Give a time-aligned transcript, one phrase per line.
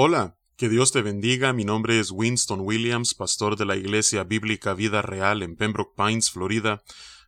[0.00, 1.52] Hola, que Dios te bendiga.
[1.52, 6.30] Mi nombre es Winston Williams, pastor de la Iglesia Bíblica Vida Real en Pembroke Pines,
[6.30, 6.84] Florida.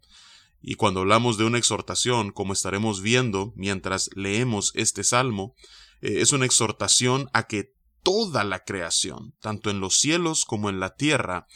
[0.62, 5.56] Y cuando hablamos de una exhortación, como estaremos viendo mientras leemos este salmo,
[6.02, 10.80] eh, es una exhortación a que toda la creación, tanto en los cielos como en
[10.80, 11.48] la tierra,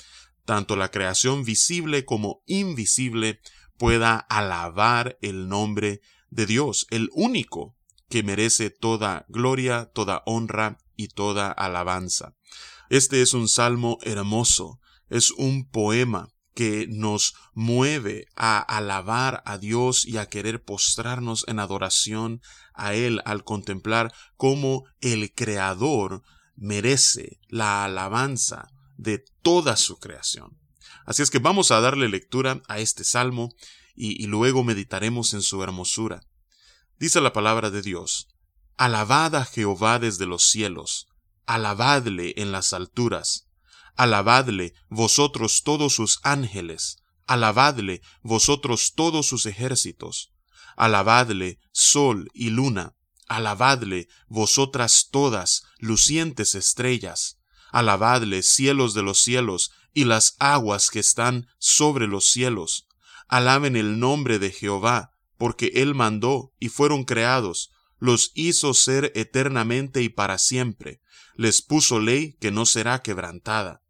[0.45, 3.39] tanto la creación visible como invisible,
[3.77, 7.75] pueda alabar el nombre de Dios, el único
[8.09, 12.33] que merece toda gloria, toda honra y toda alabanza.
[12.89, 20.05] Este es un salmo hermoso, es un poema que nos mueve a alabar a Dios
[20.05, 22.41] y a querer postrarnos en adoración
[22.73, 26.21] a Él al contemplar cómo el Creador
[26.57, 30.59] merece la alabanza de toda su creación.
[31.05, 33.53] Así es que vamos a darle lectura a este salmo
[33.95, 36.19] y, y luego meditaremos en su hermosura.
[36.97, 38.27] Dice la palabra de Dios,
[38.79, 41.09] Alabad a Jehová desde los cielos,
[41.45, 43.49] alabadle en las alturas,
[43.97, 50.31] Alabadle vosotros todos sus ángeles, alabadle vosotros todos sus ejércitos,
[50.77, 52.95] alabadle sol y luna,
[53.27, 57.37] alabadle vosotras todas lucientes estrellas,
[57.73, 62.87] alabadle cielos de los cielos y las aguas que están sobre los cielos,
[63.27, 70.01] alaben el nombre de Jehová, porque él mandó y fueron creados, los hizo ser eternamente
[70.01, 71.01] y para siempre,
[71.35, 73.81] les puso ley que no será quebrantada.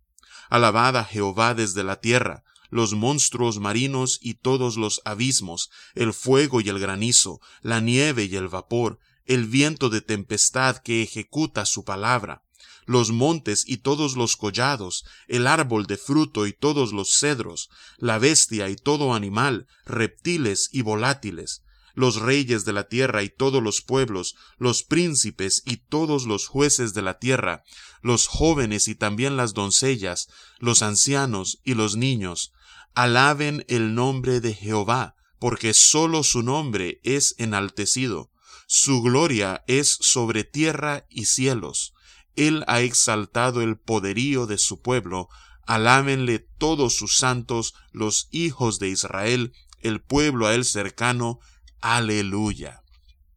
[0.50, 6.62] Alabad a Jehová desde la tierra, los monstruos marinos y todos los abismos, el fuego
[6.62, 11.84] y el granizo, la nieve y el vapor, el viento de tempestad que ejecuta su
[11.84, 12.44] palabra,
[12.86, 18.18] los montes y todos los collados, el árbol de fruto y todos los cedros, la
[18.18, 23.82] bestia y todo animal, reptiles y volátiles, los reyes de la tierra y todos los
[23.82, 27.64] pueblos, los príncipes y todos los jueces de la tierra,
[28.02, 30.30] los jóvenes y también las doncellas,
[30.60, 32.54] los ancianos y los niños,
[32.96, 38.32] alaben el nombre de Jehová, porque sólo su nombre es enaltecido,
[38.68, 41.94] su gloria es sobre tierra y cielos.
[42.36, 45.30] Él ha exaltado el poderío de su pueblo,
[45.66, 51.40] alábenle todos sus santos, los hijos de Israel, el pueblo a él cercano,
[51.82, 52.84] Aleluya.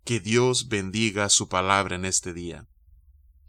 [0.04, 2.66] Que Dios bendiga su palabra en este día.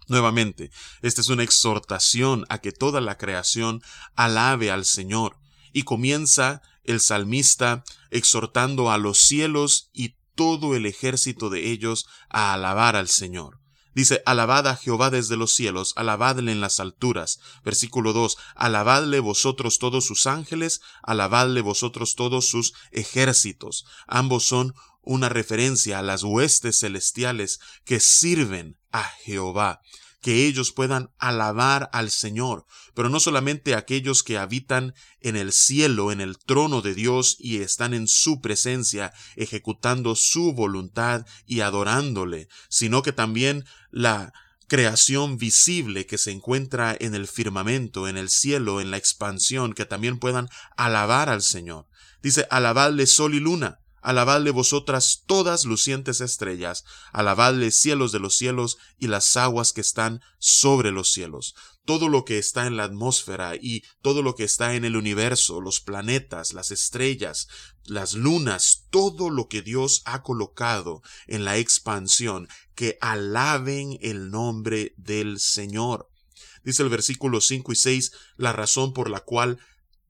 [0.07, 0.69] Nuevamente,
[1.01, 3.81] esta es una exhortación a que toda la creación
[4.15, 5.37] alabe al Señor,
[5.71, 12.53] y comienza el salmista exhortando a los cielos y todo el ejército de ellos a
[12.53, 13.62] alabar al Señor.
[13.93, 17.39] Dice, alabad a Jehová desde los cielos, alabadle en las alturas.
[17.63, 23.85] Versículo 2, alabadle vosotros todos sus ángeles, alabadle vosotros todos sus ejércitos.
[24.07, 29.81] Ambos son una referencia a las huestes celestiales que sirven a Jehová
[30.23, 36.13] que ellos puedan alabar al Señor, pero no solamente aquellos que habitan en el cielo,
[36.13, 42.47] en el trono de Dios y están en su presencia, ejecutando su voluntad y adorándole,
[42.69, 44.31] sino que también la
[44.67, 49.85] creación visible que se encuentra en el firmamento, en el cielo, en la expansión, que
[49.85, 50.47] también puedan
[50.78, 51.88] alabar al Señor.
[52.22, 56.83] Dice, alabadle sol y luna, Alabadle vosotras todas lucientes estrellas,
[57.13, 61.55] alabadle cielos de los cielos y las aguas que están sobre los cielos.
[61.85, 65.61] Todo lo que está en la atmósfera y todo lo que está en el universo,
[65.61, 67.47] los planetas, las estrellas,
[67.85, 74.94] las lunas, todo lo que Dios ha colocado en la expansión, que alaben el nombre
[74.97, 76.09] del Señor.
[76.63, 79.59] Dice el versículo 5 y 6 la razón por la cual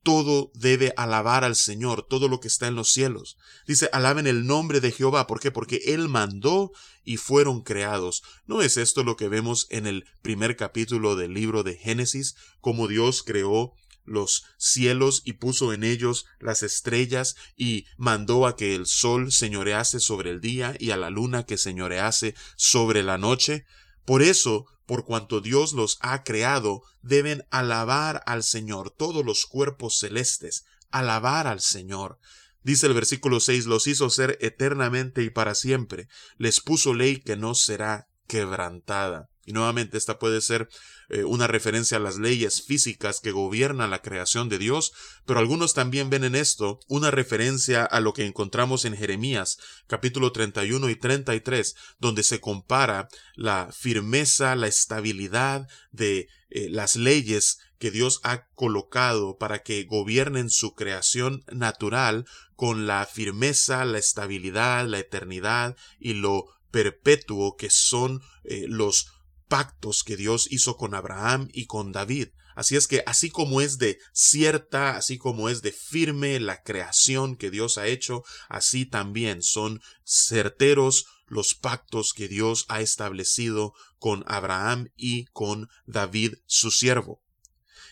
[0.03, 3.37] todo debe alabar al Señor, todo lo que está en los cielos.
[3.65, 5.27] Dice, alaben el nombre de Jehová.
[5.27, 5.49] ¿Por qué?
[5.49, 6.71] Porque Él mandó
[7.05, 8.21] y fueron creados.
[8.45, 12.35] ¿No es esto lo que vemos en el primer capítulo del libro de Génesis?
[12.59, 13.73] Como Dios creó
[14.05, 20.01] los cielos y puso en ellos las estrellas y mandó a que el sol señorease
[20.01, 23.65] sobre el día y a la luna que señorease sobre la noche.
[24.05, 29.97] Por eso por cuanto Dios los ha creado, deben alabar al Señor todos los cuerpos
[29.97, 32.19] celestes, alabar al Señor.
[32.63, 36.07] Dice el versículo 6, los hizo ser eternamente y para siempre,
[36.37, 39.29] les puso ley que no será quebrantada.
[39.45, 40.67] Y nuevamente esta puede ser
[41.09, 44.91] eh, una referencia a las leyes físicas que gobiernan la creación de Dios,
[45.27, 50.31] pero algunos también ven en esto una referencia a lo que encontramos en Jeremías capítulo
[50.31, 57.91] 31 y 33, donde se compara la firmeza, la estabilidad de eh, las leyes que
[57.91, 62.25] Dios ha colocado para que gobiernen su creación natural
[62.55, 69.13] con la firmeza, la estabilidad, la eternidad y lo perpetuo que son eh, los
[69.47, 72.29] pactos que Dios hizo con Abraham y con David.
[72.55, 77.35] Así es que así como es de cierta, así como es de firme la creación
[77.35, 84.23] que Dios ha hecho, así también son certeros los pactos que Dios ha establecido con
[84.27, 87.21] Abraham y con David su siervo.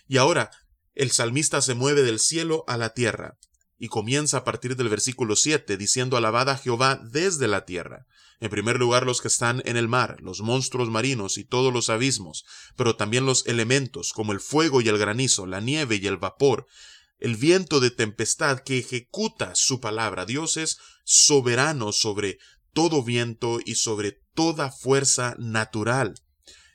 [0.07, 0.49] Y ahora,
[0.93, 3.37] el salmista se mueve del cielo a la tierra
[3.81, 8.05] y comienza a partir del versículo 7 diciendo alabad a Jehová desde la tierra.
[8.39, 11.89] En primer lugar los que están en el mar, los monstruos marinos y todos los
[11.89, 12.45] abismos,
[12.75, 16.67] pero también los elementos como el fuego y el granizo, la nieve y el vapor,
[17.17, 20.27] el viento de tempestad que ejecuta su palabra.
[20.27, 22.37] Dios es soberano sobre
[22.73, 26.13] todo viento y sobre toda fuerza natural.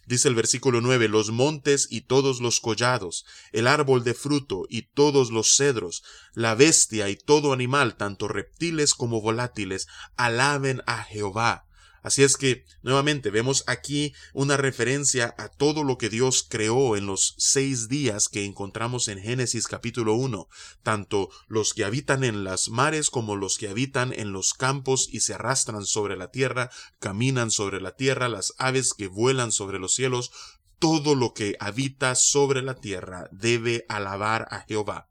[0.06, 4.82] Dice el versículo 9, los montes y todos los collados, el árbol de fruto y
[4.82, 11.65] todos los cedros, la bestia y todo animal, tanto reptiles como volátiles, alaben a Jehová.
[12.06, 17.04] Así es que, nuevamente, vemos aquí una referencia a todo lo que Dios creó en
[17.04, 20.46] los seis días que encontramos en Génesis capítulo 1,
[20.84, 25.18] tanto los que habitan en las mares como los que habitan en los campos y
[25.18, 26.70] se arrastran sobre la tierra,
[27.00, 30.30] caminan sobre la tierra, las aves que vuelan sobre los cielos,
[30.78, 35.08] todo lo que habita sobre la tierra debe alabar a Jehová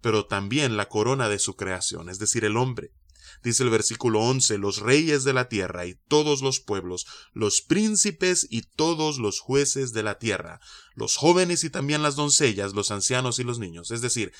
[0.00, 2.92] pero también la corona de su creación, es decir, el hombre.
[3.42, 8.46] Dice el versículo 11, los reyes de la tierra y todos los pueblos, los príncipes
[8.50, 10.60] y todos los jueces de la tierra,
[10.94, 14.32] los jóvenes y también las doncellas, los ancianos y los niños, es decir,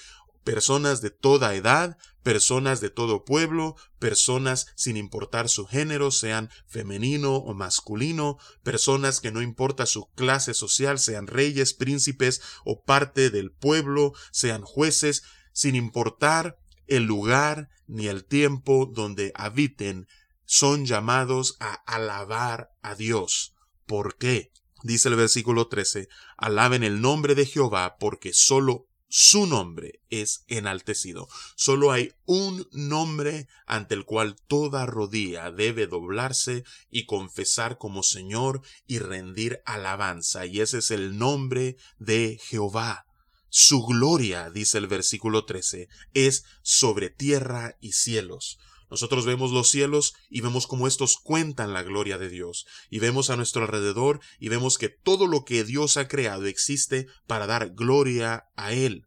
[0.48, 7.36] personas de toda edad, personas de todo pueblo, personas sin importar su género, sean femenino
[7.36, 13.50] o masculino, personas que no importa su clase social, sean reyes, príncipes o parte del
[13.50, 15.22] pueblo, sean jueces,
[15.52, 16.58] sin importar
[16.88, 20.08] el lugar ni el tiempo donde habiten,
[20.44, 23.55] son llamados a alabar a Dios.
[23.87, 24.50] ¿Por qué?
[24.82, 31.29] Dice el versículo 13, alaben el nombre de Jehová porque solo su nombre es enaltecido.
[31.56, 38.61] Solo hay un nombre ante el cual toda rodilla debe doblarse y confesar como Señor
[38.87, 43.07] y rendir alabanza, y ese es el nombre de Jehová.
[43.50, 48.58] Su gloria, dice el versículo 13, es sobre tierra y cielos.
[48.90, 53.30] Nosotros vemos los cielos y vemos cómo estos cuentan la gloria de Dios, y vemos
[53.30, 57.74] a nuestro alrededor y vemos que todo lo que Dios ha creado existe para dar
[57.74, 59.06] gloria a Él.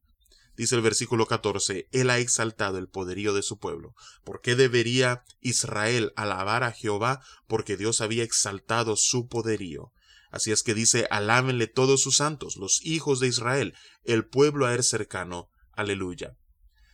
[0.56, 3.96] Dice el versículo 14, Él ha exaltado el poderío de su pueblo.
[4.24, 7.22] ¿Por qué debería Israel alabar a Jehová?
[7.48, 9.92] Porque Dios había exaltado su poderío.
[10.32, 14.74] Así es que dice, alábenle todos sus santos, los hijos de Israel, el pueblo a
[14.74, 15.50] él cercano.
[15.74, 16.38] Aleluya.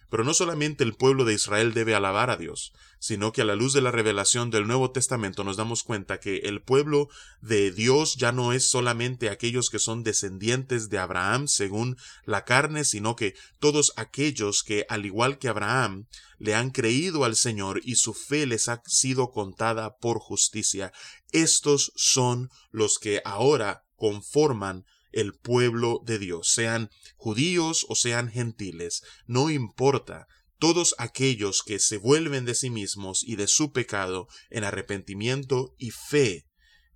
[0.10, 3.56] Pero no solamente el pueblo de Israel debe alabar a Dios, sino que a la
[3.56, 7.10] luz de la revelación del Nuevo Testamento nos damos cuenta que el pueblo
[7.42, 12.86] de Dios ya no es solamente aquellos que son descendientes de Abraham según la carne,
[12.86, 16.08] sino que todos aquellos que, al igual que Abraham,
[16.40, 20.92] le han creído al Señor y su fe les ha sido contada por justicia.
[21.32, 24.86] Estos son los que ahora conforman
[25.18, 30.28] el pueblo de Dios, sean judíos o sean gentiles, no importa,
[30.60, 35.90] todos aquellos que se vuelven de sí mismos y de su pecado en arrepentimiento y
[35.90, 36.46] fe,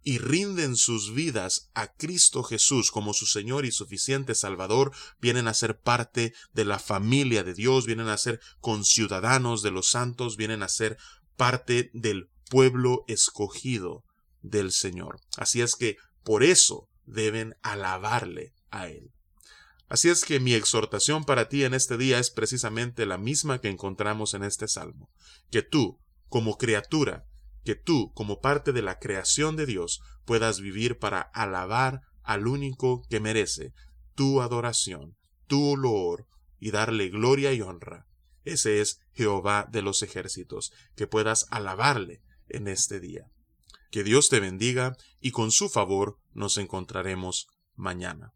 [0.03, 5.55] y rinden sus vidas a Cristo Jesús como su Señor y suficiente Salvador, vienen a
[5.55, 10.61] ser parte de la familia de Dios, vienen a ser conciudadanos de los santos, vienen
[10.61, 10.97] a ser
[11.37, 14.03] parte del pueblo escogido
[14.43, 15.19] del Señor.
[15.37, 19.11] Así es que por eso deben alabarle a Él.
[19.87, 23.67] Así es que mi exhortación para ti en este día es precisamente la misma que
[23.67, 25.09] encontramos en este salmo,
[25.49, 25.99] que tú,
[26.29, 27.25] como criatura,
[27.65, 33.03] que tú, como parte de la creación de Dios, puedas vivir para alabar al único
[33.09, 33.73] que merece
[34.15, 36.25] tu adoración, tu loor
[36.59, 38.07] y darle gloria y honra.
[38.45, 43.29] Ese es Jehová de los ejércitos, que puedas alabarle en este día.
[43.91, 48.33] Que Dios te bendiga y con su favor nos encontraremos mañana.